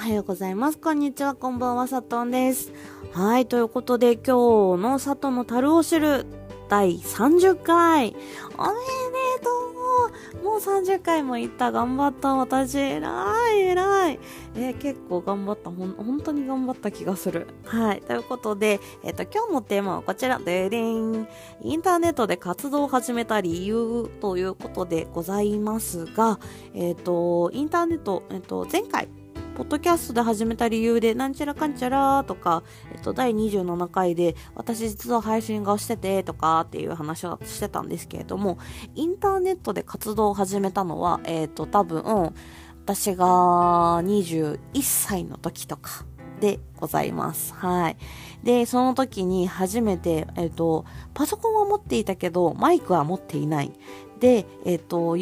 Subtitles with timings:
[0.00, 0.78] はようございます。
[0.78, 2.72] こんにちは、こんばんは、さとんです。
[3.12, 6.24] はい、ということで今日の佐藤の樽を知る
[6.70, 8.08] 第30回。
[8.08, 8.16] おめで
[9.42, 9.60] とう
[10.42, 11.70] もう30回も行った。
[11.70, 12.34] 頑張った。
[12.34, 14.18] 私、偉い、偉い。
[14.54, 15.70] えー、結構頑張った。
[15.70, 17.48] ほん、本当に頑張った気がする。
[17.66, 18.00] はい。
[18.00, 20.38] ということで、えっ、ー、と、今日のテーマはこちら。
[20.38, 21.28] ででん。
[21.60, 26.40] インターネットで活動を始めた理由ということでございますが、
[26.72, 29.08] えっ、ー、と、インターネット、えっ、と、前回、
[29.60, 32.62] ポッドキャストで始めた理由で、なんちゃらかんちゃらとか、
[32.94, 38.56] えっと、第27回で、私実は配信がしてて、とかっていう話をしてたんですけれども、
[38.94, 42.32] インターネットで活動を始めたのは、えっと、多分、
[42.86, 43.26] 私が
[44.02, 46.06] 21歳の時とか
[46.40, 47.52] でございます。
[47.52, 47.98] はい。
[48.42, 53.72] で、その時に初めて、えっと、パソコンは持っていたけど、マイクは持っていない。
[54.20, 55.18] で、えっと、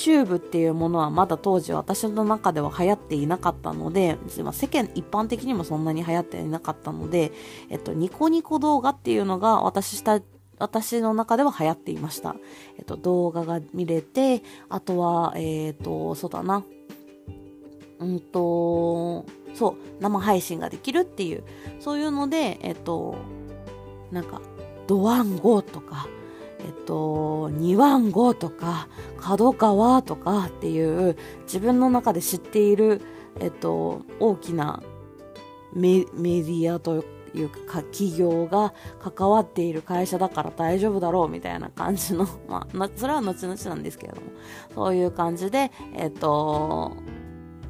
[0.00, 7.32] YouTube っていうものはまだ当時私の中では流行っていなかったので、世間一般的にもそんなに流行っていなかったので、
[7.68, 10.20] えっと、ニコニコ動画っていうのが私した
[10.58, 12.36] 私の中では流行っていました。
[12.78, 16.64] えっと、動画が見れて、あとは、えっ、と、そうだな。
[17.98, 21.44] うんと、そう、生配信ができるっていう、
[21.80, 23.16] そういうので、えっと、
[24.10, 24.42] なんか、
[24.86, 26.06] ドワンゴとか、
[26.64, 33.00] えっと、2万5とか、角川とかっていう自分の中で知っている、
[33.40, 34.82] えっと、大きな
[35.72, 44.26] メメディアというか企業が関わっている会社だから大丈夫だろうみたいな感じの、 まあ、それは後々なんですけれども、
[44.74, 46.92] そういう感じで、えっと、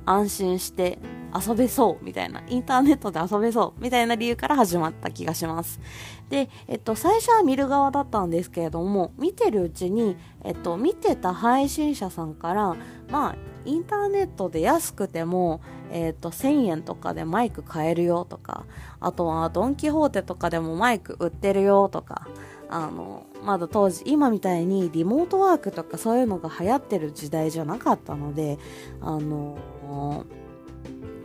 [0.06, 0.98] 安心して
[1.34, 5.80] 遊べそうみたいな、インターネットで遊べそうみたいな理由から始まった気がします。
[6.28, 12.76] で、えっと、最初は見る側だったんですけれども、見てるうちに、えっと、見てた配信者さんから、
[13.10, 18.64] まあ、インターネットで安くても、えっと、1000円とかでマイク買えるよとか、
[19.00, 22.28] あとはドンキホーテとかでもマイク売ってるよとか、
[22.68, 28.58] あの、まだ当時、今みたいにリモートワークとかそういうのが流行ってる時代じゃなかったので、
[29.00, 29.58] あの、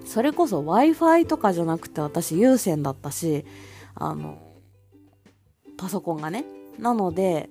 [0.06, 3.46] それこそ Wi-Fi とかじゃなくて私有線だったし、
[3.96, 4.38] あの、
[5.78, 6.46] パソコンがね。
[6.80, 7.50] なので、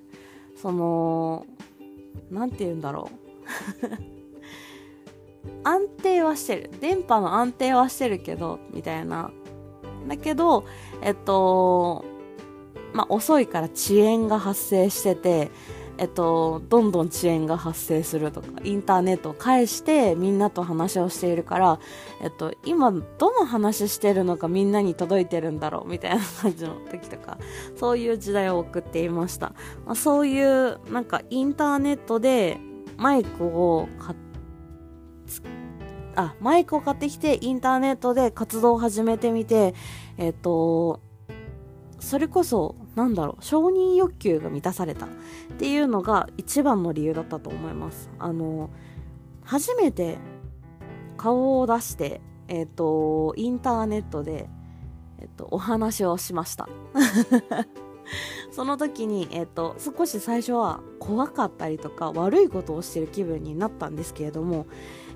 [0.60, 1.46] その、
[2.30, 3.24] なんて言うんだろう。
[5.64, 6.70] 安定はしてる。
[6.80, 9.30] 電波の安定はしてるけど、みたいな。
[10.08, 10.64] だけど、
[11.02, 12.04] えっと、
[12.92, 15.50] まあ、遅いから遅延が発生してて、
[15.98, 21.78] えっと、どんどん遅延が発生するとか、インターネットを介してみんなと話をしているから、
[22.20, 27.38] えっと、今どの話してるのかみんなに届いてるんだろうみたいな感じの時とか、
[27.76, 29.52] そういう時代を送っていました。
[29.86, 32.58] まあ、そういう、なんかインターネットで
[32.96, 34.18] マイクを買っ
[36.16, 39.74] あ、マイクを買ってきてインターネットで活動を始めてみて、
[40.16, 41.00] えっと、
[41.98, 45.08] それこそ、なんだろう、承認欲求が満たされたっ
[45.58, 48.10] ていうのが一番の理由だったと思います。
[48.18, 48.70] あの、
[49.42, 50.18] 初めて
[51.16, 54.48] 顔を出して、えっ、ー、と、インターネットで、
[55.18, 56.68] えっ、ー、と、お話をしました。
[58.50, 64.66] その時に、えっ、ー、と、少し最初は怖かったりとか悪いことをしてる気分になったんですけれども、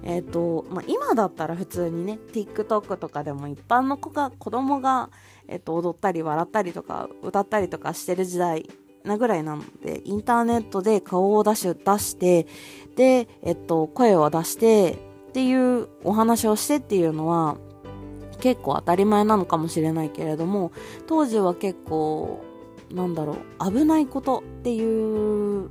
[0.02, 5.10] えっ、ー、と、まあ、今だったら普通にね、TikTok とかでも一般の子が、子供が、
[5.48, 8.68] えっ、ー、と、踊ったり笑ったりとか歌ったりとかしてる時代
[9.04, 12.46] なぐらいなので、インターネットで顔を出し、出して、
[12.96, 14.92] で、えっと、声を出して、
[15.28, 17.56] っていうお話をしてっていうのは、
[18.40, 20.72] 結構当たり前なのかもしれないけれども、
[21.06, 22.44] 当時は結構、
[22.92, 25.68] なんだろう、危ないことっていう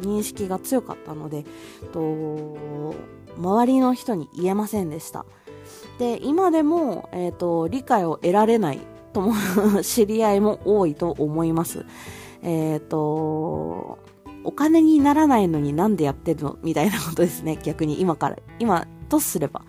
[0.00, 1.44] 認識が強かったので、
[1.92, 2.94] と、
[3.36, 5.24] 周りの人に言えませんでした。
[5.98, 8.80] で、今でも、え、ー、と、理解を得られない
[9.12, 9.34] とも
[9.82, 11.84] 知り合いも多いと思います。
[12.42, 13.98] えっ、ー、と、
[14.44, 16.58] お金にならないのになんでやってるの？
[16.62, 17.58] みたいなことですね。
[17.62, 19.62] 逆に今から、今とすれば。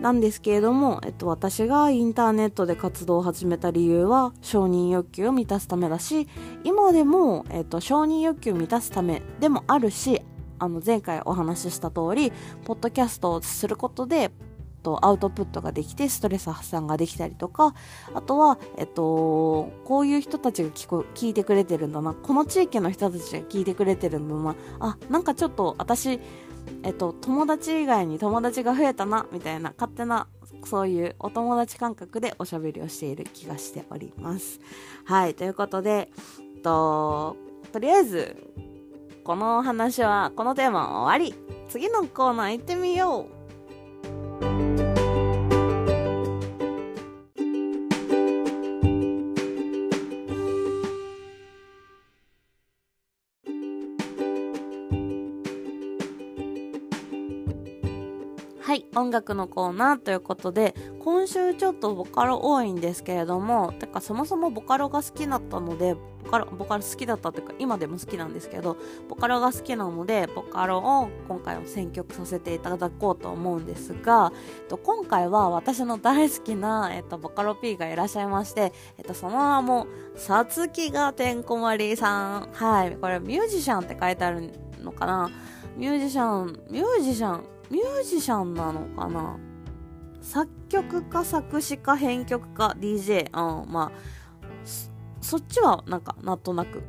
[0.00, 6.28] なんですけれども、えっと、私がインターネットで活動を始めた理由は承認欲求を満たすためだし、
[6.62, 10.22] 今でも、えっと、承認欲求を満たすためでもあるし、
[10.60, 12.32] あの前回お話しした通り、
[12.64, 14.30] ポッドキャストをすることで、
[14.88, 17.74] とアウトプットができてストレス発散ができたりとか、
[18.14, 26.20] あとは、えっと、こういう人たちが聞こ聞いてくれてるんだな、この地域の人たちが聞いてくれてるんだな、あ、なんかちょっと私、
[26.82, 30.26] えっと、友達以外に友達が増えたな、みたいな勝手な
[30.64, 34.60] そういうお友達感覚でおしゃべりをしている気がしております。
[35.04, 36.10] はい、ということで、
[36.56, 37.36] えっと、
[37.72, 38.36] とりあえず、
[39.24, 41.34] この話は、このテーマは終わり。
[41.68, 43.37] 次のコーナー行ってみよう
[58.78, 68.76] い、音楽のコーナーということで、今週ちょっとボカロ多いんですけれども、てかそもそもボカロが好きだったので、ボカロ、ボカロ好きだったというか、今でも好きなんですけど、
[69.08, 79.86] ボカロが好きなので、ボカロを今回は選曲させていただこうと思うんですが、えっと、今回は私の大好きな、えっと、ボカロ P がいらっしゃいまして、えっと、その名も、
[80.16, 82.48] さつきがてんこまりさん。
[82.52, 84.52] はい、これミュージシャンって書いてある
[84.82, 85.30] のかな？
[85.76, 89.36] ミュージシャン、ミュージシャン、ミュージシャンなのかな？
[90.20, 93.98] 作曲家、作詞家、編曲家、DJ、うん、まあ、
[95.20, 96.82] そっちはなんか、なんとなく、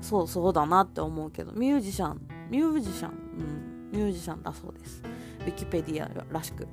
[0.00, 2.20] そうそうだなって思うけど、ミュージシャン、
[2.50, 5.02] ミュージシャン、うん、ミュージシャンだそうです。
[5.40, 6.66] ウィキペディアらしく。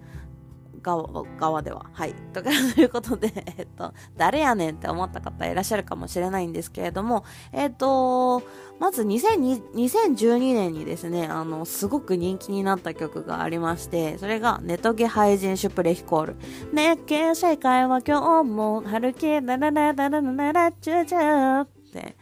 [0.83, 1.85] 側側では。
[1.94, 2.13] はい。
[2.33, 8.44] とか、ということで、 えっと、誰やねんって思った方いらっしゃるかもしれないんですけれども、えっと、
[8.80, 16.35] まず2012年にですね、あの、すごく人気になった曲がありまして、それが、ネトゲハイジンシュプレヒコール。
[16.74, 22.15] 熱気世界は今日も、春気ラララララララチュチュって、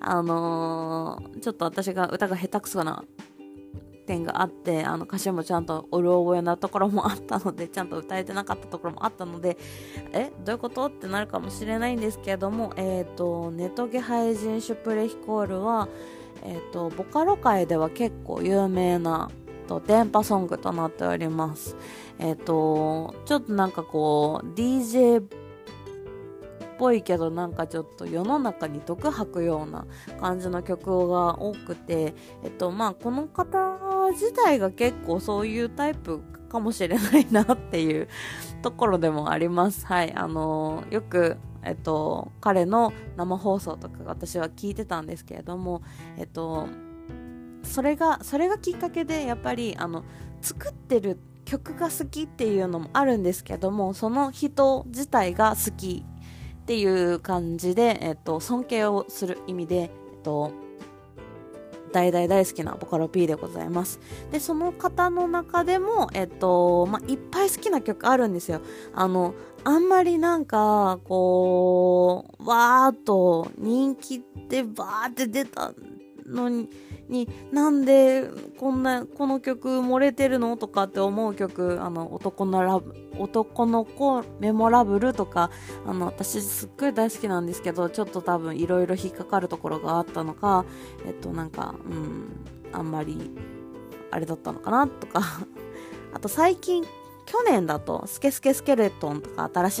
[0.00, 3.04] あのー、ちょっと私が歌が下手くそな
[4.08, 9.58] 点があってあの歌詞もちゃんとうる覚えなところもあったので ちゃんと歌えてなかったところもあったので
[10.12, 15.88] えどういうことってなるかもしれないんですけれどもえっ、ー、とネトゲハイジンシュプレヒコールは
[16.42, 19.30] え、ー、とボカロ界では結構有名な
[19.66, 21.76] と電波ソングとなっております。
[22.18, 25.22] えっ、ー、とちょっとなんかこう DJ
[26.78, 29.86] ぽいけどなんかちょっと世の中に毒吐くような
[30.20, 32.14] 感じの曲が多くて、
[32.44, 38.08] えっとまあこの方自体が結構そういうタイプかもしれないなっていう
[38.62, 39.86] ところでもあります。
[39.86, 40.12] はい。
[40.14, 45.82] あのー、よく、えっと、彼の生放送とか私は聞いてたんですけれども、
[46.16, 46.66] えっと、
[47.62, 50.04] それが、それがきっかけで、やっぱり、あの、
[50.40, 56.04] 作ってる曲が好きっていうのもあるんですけども、その人自体が好き
[56.68, 56.84] ってい
[57.14, 59.90] う感じで、えっと、尊敬をする意味で、えっ
[60.22, 60.52] と、
[61.92, 64.00] 大大大好きなボカロ P でございます。
[64.30, 68.60] で、その方の中でも、えっと、まあ、いっぱい好きな曲あるんですよ。
[68.92, 69.32] あの、
[69.64, 75.72] あんまりなんか、こう、わーっと人気ってバーって出た
[76.26, 76.68] のに、
[77.08, 78.28] になんで
[78.58, 80.56] こんなこの曲漏れてるの？
[80.56, 85.50] とかって思う曲あの男のラブ男の子メモラブルとか
[85.86, 90.64] あの私すっごい大好きなんですけどちょっと多分いろいろ引っかかるところがあったのか
[91.06, 93.30] えっとなんかうんあんまり
[94.10, 94.86] あれだったのかな？
[94.86, 95.22] とか。
[96.14, 96.86] あと最近
[97.28, 99.78] 去年だと、スケスケスケルトンとか新し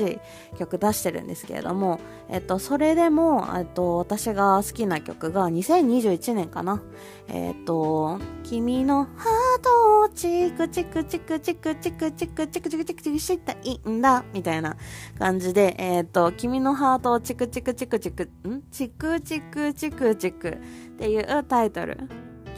[0.54, 1.98] い曲出してるんですけれども、
[2.28, 6.82] えっと、それでも、えっと、私が好きな曲が2021年かな。
[7.26, 14.76] えっと、君のハートをチクチクチクチクチクチクチクチクチクチクしたいんだ、みたいな
[15.18, 20.58] 感じで、えっと、君のハートをチクチクチクチク、んチクチクチクチクっ
[20.98, 21.96] ていうタイトル。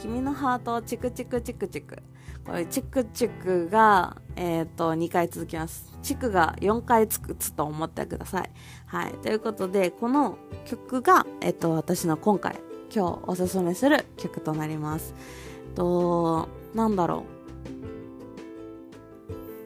[0.01, 1.97] 君のハートをチクチクチクチク。
[2.45, 5.93] これチクチクが、えっ、ー、と、2回続きます。
[6.01, 8.49] チクが4回つくつと思ってください。
[8.87, 9.13] はい。
[9.21, 12.59] ということで、この曲が、えっ、ー、と、私の今回、
[12.91, 15.13] 今日おすすめする曲となります。
[15.75, 17.25] と、なんだろ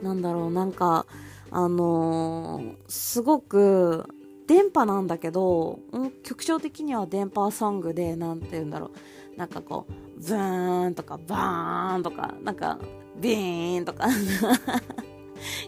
[0.01, 0.05] う。
[0.05, 1.05] なんだろう、なんか、
[1.51, 4.09] あのー、すごく、
[4.45, 5.79] 電波なんだけど、
[6.23, 9.37] 曲調的には電波ソングで、なんて言うんだろう。
[9.37, 12.77] なんかこう、ズーンとかバーンとかなんか
[13.19, 14.07] ビーンとか。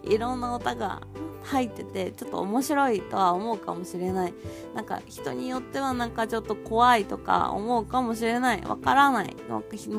[0.04, 1.02] いろんな音が
[1.44, 4.34] 入っててちょっと面白いとは思うかもしれない。
[4.76, 8.62] なんか人によってはなんかちょっと怖いとか思うかもしれない。
[8.62, 9.36] わからない。
[9.50, 9.92] もう人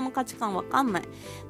[0.00, 1.02] の価値観わかんない。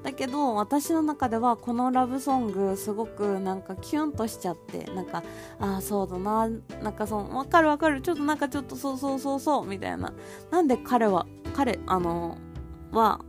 [0.02, 5.22] だけど私の中ではこのラブソングすごくなんかキュンとしちゃってなんか
[5.60, 6.48] ああそうだな。
[6.82, 8.00] なんかそのわかるわかる。
[8.02, 10.12] ちょっとなんかちょっとそうそうそうそうみたいな。
[10.50, 12.36] なんで彼は彼あの
[12.90, 13.20] は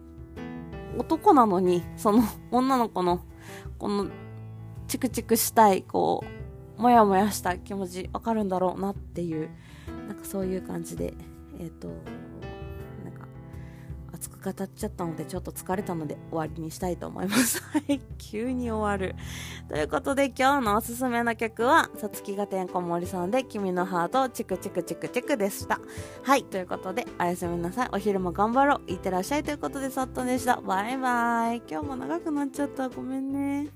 [0.98, 3.22] 男なのにその女の子の
[3.78, 4.08] この
[4.88, 6.24] チクチクしたいこ
[6.78, 9.50] うもやもやした気持ちわかるんだろうなっていう
[10.08, 11.14] なんかそういう感じで
[11.60, 11.90] えっ、ー、と
[14.48, 17.62] 熱く語っちゃったのでちょっと疲れたので終わりにしたいと思います。
[17.72, 19.16] はい、急に終わる。
[19.68, 25.80] ということで今日のおすすめの曲は、さつきがてんこ盛りさんで君のハートチクチクチクチクでした。
[26.24, 27.90] はい、ということでおやすみなさい。
[27.92, 28.92] お昼も頑張ろう。
[28.92, 30.62] いってらっしゃいということでさっとでした。
[30.62, 31.62] バイバイ。
[31.70, 32.90] 今日も長くなっちゃった。
[32.90, 33.68] ごめんね。